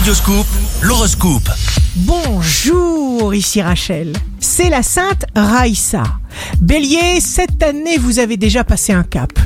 Radioscoop, 0.00 0.46
l'horoscope. 0.80 1.50
Bonjour, 1.94 3.34
ici 3.34 3.60
Rachel. 3.60 4.14
C'est 4.38 4.70
la 4.70 4.82
sainte 4.82 5.26
Raïssa. 5.36 6.04
Bélier, 6.58 7.20
cette 7.20 7.62
année 7.62 7.98
vous 7.98 8.18
avez 8.18 8.38
déjà 8.38 8.64
passé 8.64 8.94
un 8.94 9.02
cap. 9.02 9.38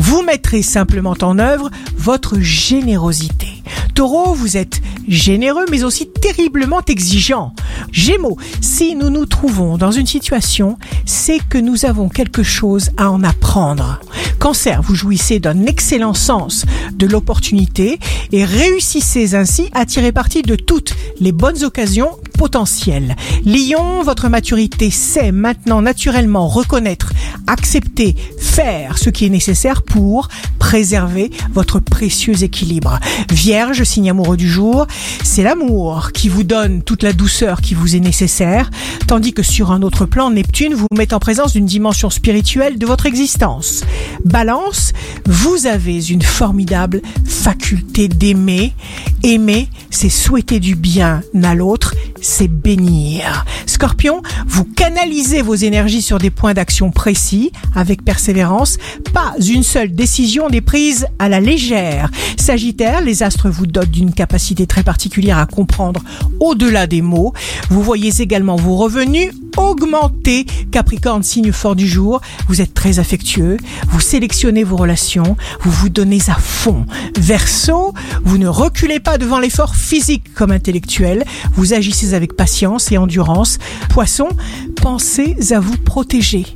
Vous 0.00 0.22
mettrez 0.22 0.62
simplement 0.62 1.14
en 1.22 1.38
œuvre 1.38 1.70
votre 1.96 2.40
générosité. 2.40 3.62
Taureau, 3.94 4.34
vous 4.34 4.56
êtes 4.56 4.80
généreux 5.06 5.66
mais 5.70 5.84
aussi 5.84 6.08
terriblement 6.08 6.82
exigeant. 6.88 7.54
Gémeaux, 7.92 8.36
si 8.60 8.96
nous 8.96 9.10
nous 9.10 9.26
trouvons 9.26 9.78
dans 9.78 9.92
une 9.92 10.08
situation, 10.08 10.76
c'est 11.06 11.38
que 11.48 11.58
nous 11.58 11.84
avons 11.84 12.08
quelque 12.08 12.42
chose 12.42 12.90
à 12.96 13.12
en 13.12 13.22
apprendre. 13.22 14.00
Cancer, 14.40 14.80
vous 14.80 14.94
jouissez 14.94 15.38
d'un 15.38 15.66
excellent 15.66 16.14
sens 16.14 16.64
de 16.94 17.06
l'opportunité 17.06 17.98
et 18.32 18.42
réussissez 18.46 19.34
ainsi 19.34 19.68
à 19.74 19.84
tirer 19.84 20.12
parti 20.12 20.40
de 20.40 20.56
toutes 20.56 20.94
les 21.20 21.30
bonnes 21.30 21.62
occasions 21.62 22.18
potentielles. 22.40 23.16
Lion, 23.44 24.02
votre 24.02 24.30
maturité 24.30 24.90
sait 24.90 25.30
maintenant 25.30 25.82
naturellement 25.82 26.48
reconnaître, 26.48 27.12
accepter, 27.46 28.16
faire 28.38 28.96
ce 28.96 29.10
qui 29.10 29.26
est 29.26 29.28
nécessaire 29.28 29.82
pour 29.82 30.28
préserver 30.58 31.30
votre 31.52 31.80
précieux 31.80 32.42
équilibre. 32.42 32.98
Vierge, 33.30 33.82
signe 33.84 34.08
amoureux 34.08 34.38
du 34.38 34.48
jour, 34.48 34.86
c'est 35.22 35.42
l'amour 35.42 36.12
qui 36.12 36.30
vous 36.30 36.42
donne 36.42 36.82
toute 36.82 37.02
la 37.02 37.12
douceur 37.12 37.60
qui 37.60 37.74
vous 37.74 37.94
est 37.94 38.00
nécessaire, 38.00 38.70
tandis 39.06 39.34
que 39.34 39.42
sur 39.42 39.70
un 39.70 39.82
autre 39.82 40.06
plan, 40.06 40.30
Neptune 40.30 40.72
vous 40.72 40.86
met 40.96 41.12
en 41.12 41.18
présence 41.18 41.52
d'une 41.52 41.66
dimension 41.66 42.08
spirituelle 42.08 42.78
de 42.78 42.86
votre 42.86 43.04
existence. 43.04 43.84
Balance, 44.24 44.94
vous 45.26 45.66
avez 45.66 46.08
une 46.08 46.22
formidable 46.22 47.02
faculté 47.26 48.08
d'aimer. 48.08 48.72
Aimer, 49.22 49.68
c'est 49.90 50.08
souhaiter 50.08 50.60
du 50.60 50.76
bien 50.76 51.20
à 51.42 51.54
l'autre, 51.54 51.94
c'est 52.22 52.48
bénir. 52.48 53.44
Scorpion, 53.66 54.22
vous 54.46 54.64
canalisez 54.64 55.42
vos 55.42 55.54
énergies 55.54 56.00
sur 56.00 56.18
des 56.18 56.30
points 56.30 56.54
d'action 56.54 56.90
précis, 56.90 57.52
avec 57.74 58.02
persévérance. 58.02 58.78
Pas 59.12 59.34
une 59.38 59.62
seule 59.62 59.94
décision 59.94 60.48
n'est 60.48 60.62
prise 60.62 61.06
à 61.18 61.28
la 61.28 61.40
légère. 61.40 62.10
Sagittaire, 62.38 63.02
les 63.02 63.22
astres 63.22 63.50
vous 63.50 63.66
dotent 63.66 63.90
d'une 63.90 64.14
capacité 64.14 64.66
très 64.66 64.82
particulière 64.82 65.38
à 65.38 65.46
comprendre 65.46 66.00
au-delà 66.40 66.86
des 66.86 67.02
mots. 67.02 67.34
Vous 67.68 67.82
voyez 67.82 68.22
également 68.22 68.56
vos 68.56 68.76
revenus 68.76 69.30
augmenter. 69.56 70.46
Capricorne, 70.70 71.22
signe 71.22 71.52
fort 71.52 71.76
du 71.76 71.86
jour, 71.86 72.20
vous 72.48 72.60
êtes 72.60 72.74
très 72.74 72.98
affectueux, 72.98 73.56
vous 73.88 74.00
sélectionnez 74.00 74.64
vos 74.64 74.76
relations, 74.76 75.36
vous 75.60 75.70
vous 75.70 75.88
donnez 75.88 76.20
à 76.28 76.34
fond. 76.34 76.86
Verseau, 77.18 77.92
vous 78.24 78.38
ne 78.38 78.48
reculez 78.48 79.00
pas 79.00 79.09
devant 79.18 79.38
l'effort 79.38 79.74
physique 79.74 80.34
comme 80.34 80.50
intellectuel, 80.50 81.24
vous 81.54 81.72
agissez 81.72 82.14
avec 82.14 82.34
patience 82.34 82.92
et 82.92 82.98
endurance. 82.98 83.58
Poisson, 83.88 84.28
pensez 84.76 85.36
à 85.52 85.60
vous 85.60 85.76
protéger. 85.76 86.46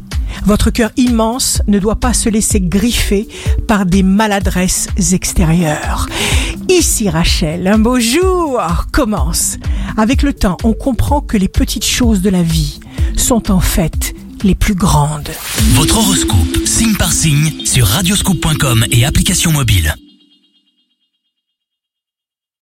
Votre 0.45 0.71
cœur 0.71 0.91
immense 0.97 1.63
ne 1.69 1.79
doit 1.79 2.01
pas 2.01 2.13
se 2.13 2.29
laisser 2.29 2.61
griffer 2.61 3.29
par 3.67 3.87
des 3.87 4.03
maladresses 4.03 4.89
extérieures. 5.13 6.07
Ici 6.69 7.09
Rachel, 7.09 7.67
un 7.67 7.79
beau 7.79 8.01
jour 8.01 8.61
commence. 8.93 9.59
Avec 9.97 10.23
le 10.23 10.33
temps, 10.33 10.57
on 10.65 10.73
comprend 10.73 11.21
que 11.21 11.37
les 11.37 11.49
petites 11.49 11.85
choses 11.85 12.21
de 12.21 12.31
la 12.31 12.43
vie 12.43 12.81
sont 13.17 13.51
en 13.51 13.61
fait 13.61 14.15
les 14.43 14.55
plus 14.55 14.75
grandes. 14.75 15.31
Votre 15.75 15.99
horoscope, 15.99 16.67
signe 16.67 16.97
par 16.97 17.13
signe, 17.13 17.53
sur 17.65 17.87
radioscoop.com 17.87 18.85
et 18.91 19.05
application 19.05 19.53
mobile. 19.53 19.95